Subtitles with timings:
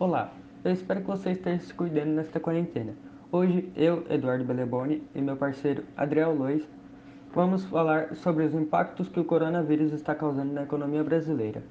[0.00, 0.32] Olá,
[0.62, 2.94] eu espero que você esteja se cuidando nesta quarentena.
[3.32, 6.62] Hoje, eu, Eduardo Beleboni, e meu parceiro Adriel Lois
[7.34, 11.64] vamos falar sobre os impactos que o coronavírus está causando na economia brasileira.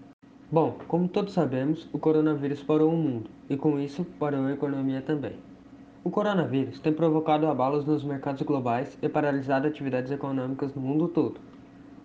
[0.51, 5.01] Bom, como todos sabemos, o coronavírus parou o mundo e, com isso, parou a economia
[5.01, 5.39] também.
[6.03, 11.39] O coronavírus tem provocado abalos nos mercados globais e paralisado atividades econômicas no mundo todo,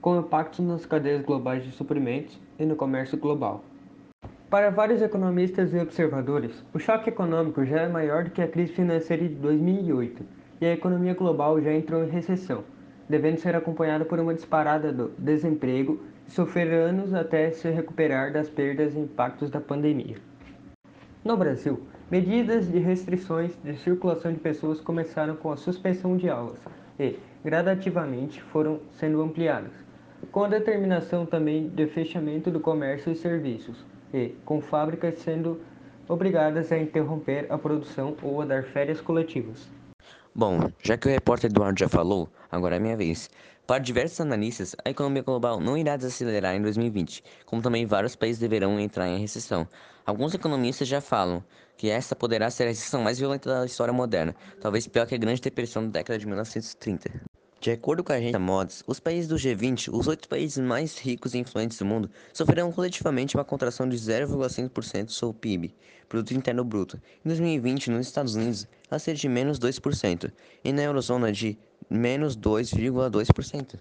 [0.00, 3.64] com impactos nas cadeias globais de suprimentos e no comércio global.
[4.52, 8.70] Para vários economistas e observadores, o choque econômico já é maior do que a crise
[8.70, 10.22] financeira de 2008
[10.60, 12.62] e a economia global já entrou em recessão,
[13.08, 18.50] devendo ser acompanhada por uma disparada do desemprego e sofrer anos até se recuperar das
[18.50, 20.16] perdas e impactos da pandemia.
[21.24, 21.80] No Brasil,
[22.10, 26.60] medidas de restrições de circulação de pessoas começaram com a suspensão de aulas
[27.00, 29.72] e, gradativamente, foram sendo ampliadas,
[30.30, 35.60] com a determinação também de fechamento do comércio e serviços, e com fábricas sendo
[36.08, 39.68] obrigadas a interromper a produção ou a dar férias coletivas.
[40.34, 43.30] Bom, já que o repórter Eduardo já falou, agora é minha vez.
[43.66, 48.40] Para diversos analistas, a economia global não irá desacelerar em 2020, como também vários países
[48.40, 49.68] deverão entrar em recessão.
[50.04, 51.44] Alguns economistas já falam
[51.76, 55.18] que essa poderá ser a recessão mais violenta da história moderna, talvez pior que a
[55.18, 57.31] Grande Depressão da década de 1930.
[57.62, 61.32] De acordo com a agência Mods, os países do G20, os oito países mais ricos
[61.32, 65.72] e influentes do mundo, sofrerão coletivamente uma contração de 0,5% do seu PIB,
[66.08, 67.00] Produto Interno Bruto.
[67.24, 70.32] Em 2020, nos Estados Unidos, ela será de menos 2%,
[70.64, 71.56] e na Eurozona de
[71.88, 73.78] menos 2,2%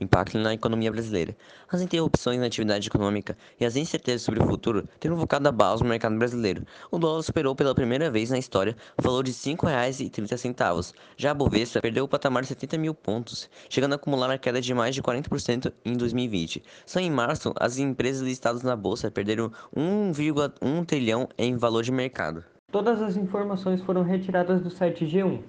[0.00, 1.36] impacto na economia brasileira.
[1.70, 5.88] As interrupções na atividade econômica e as incertezas sobre o futuro têm provocado abalos no
[5.88, 6.64] mercado brasileiro.
[6.90, 10.94] O dólar superou pela primeira vez na história o valor de R$ 5,30.
[11.16, 14.60] Já a Bovespa perdeu o patamar de 70 mil pontos, chegando a acumular a queda
[14.60, 16.62] de mais de 40% em 2020.
[16.86, 22.44] Só em março, as empresas listadas na Bolsa perderam 1,1 trilhão em valor de mercado.
[22.70, 25.40] Todas as informações foram retiradas do site G1,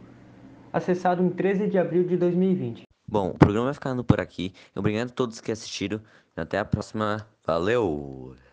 [0.71, 2.84] acessado em 13 de abril de 2020.
[3.07, 4.53] Bom, o programa vai ficando por aqui.
[4.75, 6.01] Obrigado a todos que assistiram.
[6.35, 7.27] Até a próxima.
[7.45, 8.35] Valeu!